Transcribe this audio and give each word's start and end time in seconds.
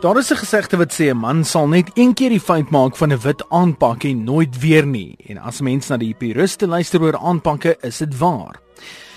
Daar 0.00 0.16
is 0.16 0.30
'n 0.30 0.36
gesegde 0.36 0.76
wat 0.76 0.92
sê 0.92 1.10
'n 1.10 1.16
man 1.16 1.44
sal 1.44 1.68
net 1.68 1.90
een 1.94 2.14
keer 2.14 2.28
die 2.28 2.40
fout 2.40 2.70
maak 2.70 2.96
van 2.96 3.12
'n 3.12 3.20
wit 3.20 3.44
aanpak 3.48 4.04
en 4.04 4.24
nooit 4.24 4.58
weer 4.58 4.86
nie. 4.86 5.16
En 5.26 5.38
as 5.38 5.60
mense 5.60 5.92
na 5.92 5.98
die 5.98 6.14
puriste 6.14 6.66
luister 6.66 7.02
oor 7.02 7.18
aanpakke, 7.18 7.76
is 7.80 7.96
dit 7.96 8.18
waar. 8.18 8.60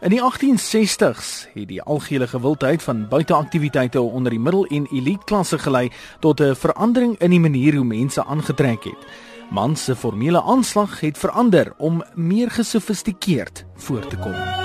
In 0.00 0.10
die 0.10 0.20
1860s 0.20 1.48
het 1.54 1.68
die 1.68 1.82
algehele 1.82 2.26
gewildheid 2.26 2.82
van 2.82 3.08
buiteaktiwiteite 3.08 4.00
onder 4.00 4.30
die 4.30 4.40
middel- 4.40 4.66
en 4.66 4.86
eliteklasse 4.90 5.58
gelei 5.58 5.90
tot 6.20 6.40
'n 6.40 6.54
verandering 6.54 7.18
in 7.18 7.30
die 7.30 7.40
manier 7.40 7.74
hoe 7.74 7.84
mense 7.84 8.24
aangetrek 8.24 8.84
het. 8.84 9.06
Mans 9.50 9.84
se 9.84 9.96
formele 9.96 10.42
aanslag 10.42 11.00
het 11.00 11.18
verander 11.18 11.72
om 11.76 12.04
meer 12.14 12.50
gesofistikeerd 12.50 13.64
voor 13.74 14.06
te 14.06 14.16
kom. 14.16 14.61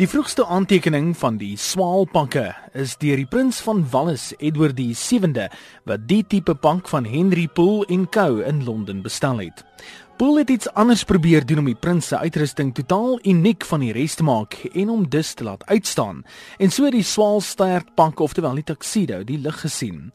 Die 0.00 0.08
vroegste 0.08 0.46
aantekening 0.48 1.10
van 1.20 1.36
die 1.36 1.52
swaalpakke 1.60 2.46
is 2.72 2.94
deur 2.96 3.20
die 3.20 3.28
prins 3.28 3.58
van 3.60 3.82
Wallis, 3.92 4.30
Edward 4.40 4.78
die 4.78 4.94
7de, 4.96 5.50
wat 5.84 6.06
die 6.08 6.22
tipe 6.24 6.54
pank 6.56 6.88
van 6.88 7.04
Henry 7.04 7.44
Poole 7.44 7.84
en 7.92 8.06
Co 8.08 8.40
in 8.40 8.64
Londen 8.64 9.02
bestel 9.04 9.42
het. 9.44 9.60
Poole 10.22 10.38
het 10.38 10.50
iets 10.50 10.68
anders 10.78 11.02
probeer 11.04 11.42
doen 11.46 11.58
om 11.58 11.66
die 11.66 11.74
prins 11.74 12.06
se 12.06 12.18
uitrusting 12.18 12.68
totaal 12.74 13.16
uniek 13.26 13.64
van 13.66 13.82
die 13.82 13.90
res 13.90 14.14
te 14.14 14.22
maak 14.22 14.54
en 14.70 14.92
hom 14.92 15.08
dus 15.10 15.32
te 15.34 15.42
laat 15.42 15.64
uitstaan. 15.66 16.20
En 16.62 16.70
so 16.70 16.90
die 16.94 17.02
swaalstert 17.02 17.90
pank 17.98 18.22
oftewel 18.22 18.54
die 18.54 18.62
tuxedo 18.68 19.24
die 19.26 19.40
lig 19.42 19.58
gesien. 19.64 20.12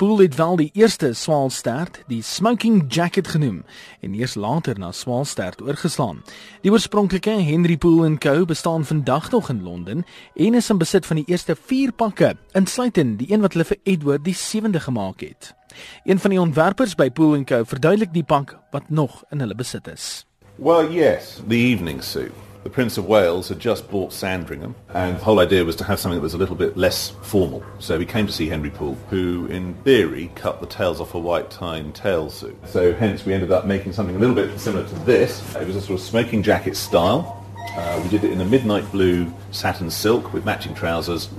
Poole 0.00 0.22
het 0.22 0.38
wel 0.40 0.56
die 0.56 0.70
eerste 0.72 1.12
swaalstert, 1.12 2.00
die 2.08 2.22
smoking 2.24 2.86
jacket 2.88 3.28
genoem 3.28 3.60
en 4.00 4.16
eers 4.16 4.38
later 4.40 4.80
na 4.80 4.94
swaalstert 4.96 5.60
oorgeslaan. 5.60 6.24
Die 6.64 6.72
oorspronklike 6.72 7.36
Henry 7.44 7.76
Poole 7.76 8.16
Co 8.16 8.48
bestaan 8.48 8.88
vandag 8.88 9.30
nog 9.30 9.52
in 9.52 9.62
Londen 9.62 10.04
en 10.34 10.54
is 10.54 10.70
in 10.70 10.80
besit 10.80 11.06
van 11.06 11.20
die 11.20 11.28
eerste 11.28 11.56
4 11.66 11.92
pakke, 11.92 12.36
insluitend 12.56 13.18
die 13.18 13.28
een 13.28 13.44
wat 13.44 13.52
hulle 13.52 13.68
vir 13.74 13.84
Edward 13.84 14.24
die 14.24 14.38
7de 14.48 14.88
gemaak 14.88 15.20
het. 15.20 15.59
Een 16.04 16.18
van 16.18 16.30
die 16.30 16.40
ontwerpers 16.40 16.94
by 16.94 17.10
Pool 17.10 17.44
& 17.44 17.48
Co 17.48 17.64
verduidelik 17.64 18.12
die 18.12 18.24
pak 18.24 18.56
wat 18.70 18.90
nog 18.90 19.24
in 19.30 19.40
hulle 19.40 19.54
besit 19.54 19.88
is. 19.88 20.26
Well, 20.56 20.90
yes, 20.92 21.40
the 21.48 21.56
evening 21.56 22.02
suit. 22.02 22.32
The 22.62 22.68
Prince 22.68 22.98
of 22.98 23.06
Wales 23.06 23.48
had 23.48 23.58
just 23.58 23.90
bought 23.90 24.12
Sandringham, 24.12 24.74
and 24.92 25.16
the 25.16 25.24
whole 25.24 25.40
idea 25.40 25.64
was 25.64 25.76
to 25.76 25.84
have 25.84 25.98
something 25.98 26.18
that 26.18 26.22
was 26.22 26.34
a 26.34 26.38
little 26.38 26.56
bit 26.56 26.76
less 26.76 27.08
formal. 27.22 27.62
So 27.78 27.96
we 27.96 28.04
came 28.04 28.26
to 28.26 28.32
see 28.32 28.48
Henry 28.48 28.68
Poole, 28.68 28.98
who, 29.08 29.46
in 29.46 29.72
theory, 29.82 30.30
cut 30.34 30.60
the 30.60 30.66
tails 30.66 31.00
off 31.00 31.14
a 31.14 31.18
white 31.18 31.50
tie 31.50 31.78
and 31.78 31.94
tail 31.94 32.28
suit. 32.28 32.54
So 32.66 32.92
hence 32.92 33.24
we 33.24 33.32
ended 33.32 33.50
up 33.50 33.64
making 33.64 33.94
something 33.94 34.14
a 34.14 34.18
little 34.18 34.34
bit 34.34 34.60
similar 34.60 34.86
to 34.86 34.94
this. 35.06 35.42
It 35.56 35.66
was 35.66 35.76
a 35.76 35.80
sort 35.80 36.00
of 36.00 36.04
smoking 36.04 36.42
jacket 36.42 36.76
style. 36.76 37.42
Uh, 37.74 38.00
we 38.02 38.10
did 38.10 38.24
it 38.24 38.30
in 38.30 38.42
a 38.42 38.44
midnight 38.44 38.90
blue 38.92 39.32
satin 39.52 39.90
silk 39.90 40.34
with 40.34 40.44
matching 40.44 40.74
trousers 40.74 41.30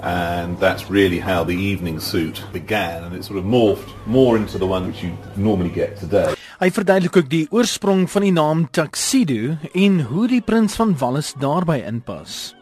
and 0.00 0.58
that's 0.58 0.90
really 0.90 1.20
how 1.20 1.44
the 1.44 1.56
evening 1.56 2.00
suit 2.00 2.42
began 2.52 3.04
and 3.04 3.14
it 3.14 3.24
sort 3.24 3.38
of 3.38 3.44
morphed 3.44 3.88
more 4.06 4.36
into 4.36 4.58
the 4.58 4.66
one 4.66 4.86
which 4.86 5.02
you 5.02 5.12
normally 5.36 5.70
get 5.70 5.96
today. 5.96 6.34
Hy 6.56 6.70
verduidelik 6.72 7.16
ook 7.16 7.28
die 7.28 7.46
oorsprong 7.52 8.06
van 8.10 8.24
die 8.24 8.32
naam 8.32 8.64
tuxedo 8.70 9.58
en 9.76 10.00
hoe 10.08 10.28
die 10.28 10.40
prins 10.40 10.74
van 10.80 10.96
Wallis 10.98 11.34
daarbey 11.36 11.82
inpas. 11.84 12.55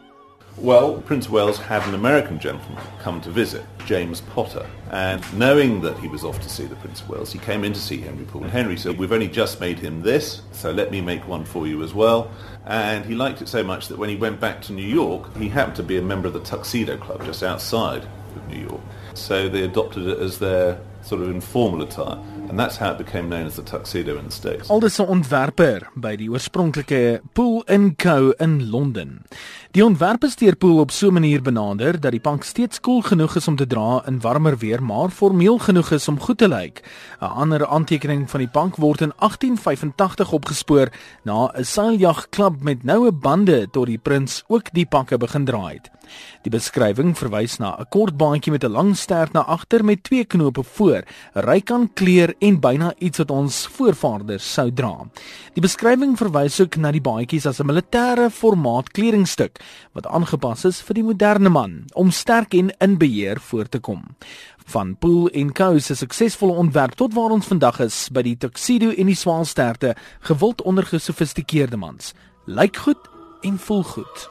Well, 0.57 1.01
Prince 1.01 1.29
Wales 1.29 1.57
had 1.57 1.85
an 1.85 1.93
American 1.93 2.39
gentleman 2.39 2.81
come 2.99 3.19
to 3.21 3.29
visit, 3.29 3.65
James 3.85 4.21
Potter, 4.21 4.65
and 4.89 5.21
knowing 5.37 5.81
that 5.81 5.99
he 5.99 6.07
was 6.07 6.23
off 6.23 6.39
to 6.41 6.49
see 6.49 6.65
the 6.65 6.77
Prince 6.77 7.01
of 7.01 7.09
Wales, 7.09 7.33
he 7.33 7.39
came 7.39 7.65
in 7.65 7.73
to 7.73 7.79
see 7.79 7.99
Henry 7.99 8.23
Poole. 8.23 8.43
And 8.43 8.51
Henry 8.51 8.77
said, 8.77 8.97
"We've 8.97 9.11
only 9.11 9.27
just 9.27 9.59
made 9.59 9.79
him 9.79 10.01
this, 10.01 10.43
so 10.53 10.71
let 10.71 10.91
me 10.91 11.01
make 11.01 11.27
one 11.27 11.43
for 11.43 11.67
you 11.67 11.83
as 11.83 11.93
well." 11.93 12.31
And 12.65 13.05
he 13.05 13.15
liked 13.15 13.41
it 13.41 13.49
so 13.49 13.63
much 13.63 13.89
that 13.89 13.97
when 13.97 14.09
he 14.09 14.15
went 14.15 14.39
back 14.39 14.61
to 14.63 14.73
New 14.73 14.87
York, 14.87 15.35
he 15.35 15.49
happened 15.49 15.75
to 15.75 15.83
be 15.83 15.97
a 15.97 16.01
member 16.01 16.27
of 16.27 16.33
the 16.33 16.39
Tuxedo 16.39 16.95
Club 16.95 17.25
just 17.25 17.43
outside 17.43 18.07
of 18.35 18.47
New 18.47 18.61
York. 18.61 18.81
So 19.13 19.49
they 19.49 19.61
adopted 19.61 20.07
it 20.07 20.19
as 20.19 20.37
their 20.39 20.79
sort 21.05 21.21
of 21.21 21.27
informal 21.27 21.81
attire. 21.81 22.17
And 22.49 22.59
that's 22.59 22.77
how 22.77 22.91
it 22.91 22.97
became 22.97 23.29
known 23.29 23.45
as 23.45 23.55
the 23.55 23.63
tuxedo 23.63 24.17
in 24.17 24.25
the 24.25 24.31
States. 24.31 24.69
Aldus 24.69 24.99
'n 24.99 25.07
ontwerper 25.07 25.89
by 25.95 26.15
die 26.15 26.29
oorspronklike 26.29 27.21
Pool 27.33 27.63
& 27.79 27.95
Co 27.97 28.33
in 28.37 28.69
Londen. 28.69 29.25
Die 29.71 29.85
ontwerp 29.85 30.23
is 30.23 30.35
deur 30.35 30.55
Pool 30.55 30.79
op 30.79 30.91
so 30.91 31.07
'n 31.07 31.13
manier 31.13 31.41
benader 31.41 31.99
dat 31.99 32.11
die 32.11 32.19
pank 32.19 32.43
steeds 32.43 32.79
koel 32.79 33.01
cool 33.01 33.01
genoeg 33.01 33.35
is 33.35 33.47
om 33.47 33.55
te 33.55 33.67
dra 33.67 34.03
in 34.07 34.21
warmer 34.21 34.57
weer, 34.57 34.83
maar 34.83 35.09
formeel 35.09 35.57
genoeg 35.57 35.91
is 35.91 36.07
om 36.07 36.19
goed 36.19 36.37
te 36.37 36.47
lyk. 36.47 36.81
'n 37.21 37.25
Ander 37.25 37.67
aantekening 37.67 38.29
van 38.29 38.39
die 38.39 38.49
pank 38.49 38.75
word 38.75 39.01
in 39.01 39.11
1885 39.19 40.31
opgespoor 40.31 40.89
na 41.23 41.51
'n 41.53 41.63
seiljagklub 41.63 42.63
met 42.63 42.83
noue 42.83 43.11
bande 43.11 43.67
tot 43.71 43.85
die 43.85 43.97
prins 43.97 44.43
ook 44.47 44.73
die 44.73 44.85
pakke 44.85 45.17
begin 45.17 45.45
dra 45.45 45.67
het. 45.67 45.89
Die 46.45 46.51
beskrywing 46.51 47.17
verwys 47.17 47.57
na 47.57 47.75
'n 47.79 47.85
kort 47.89 48.17
baadjie 48.17 48.51
met 48.51 48.63
'n 48.63 48.71
lang 48.71 48.95
stert 48.97 49.33
na 49.33 49.41
agter 49.41 49.85
met 49.85 50.03
twee 50.03 50.25
knope 50.25 50.63
voor, 50.95 51.43
ryk 51.45 51.71
aan 51.71 51.89
kleur 51.93 52.33
en 52.39 52.59
byna 52.59 52.93
iets 52.99 53.17
wat 53.17 53.31
ons 53.31 53.67
voorvaders 53.67 54.53
sou 54.53 54.71
dra. 54.71 55.05
Die 55.53 55.61
beskrywing 55.61 56.15
verwys 56.17 56.59
ook 56.61 56.77
na 56.77 56.91
die 56.91 57.01
baadjies 57.01 57.45
as 57.45 57.59
'n 57.59 57.67
militêre 57.67 58.29
formaat 58.29 58.91
kledingstuk 58.91 59.59
wat 59.93 60.07
aangepas 60.07 60.65
is 60.65 60.81
vir 60.81 60.93
die 60.95 61.03
moderne 61.03 61.49
man 61.49 61.85
om 61.93 62.11
sterk 62.11 62.53
en 62.53 62.71
in 62.79 62.97
beheer 62.97 63.39
voor 63.39 63.69
te 63.69 63.79
kom. 63.79 64.15
Van 64.67 64.95
Pool 64.97 65.29
en 65.29 65.51
Co 65.53 65.79
se 65.79 65.95
suksesvolle 65.95 66.53
ontwerp 66.53 66.95
tot 66.95 67.13
waar 67.13 67.31
ons 67.31 67.47
vandag 67.47 67.79
is 67.79 68.09
by 68.09 68.21
die 68.21 68.37
tuxedo 68.37 68.89
en 68.89 69.05
die 69.05 69.15
swaalsterte, 69.15 69.95
gewild 70.21 70.61
onder 70.61 70.85
gesofistikeerde 70.85 71.77
mans. 71.77 72.13
Lyk 72.45 72.77
goed 72.77 73.09
en 73.41 73.57
voel 73.57 73.83
goed. 73.83 74.29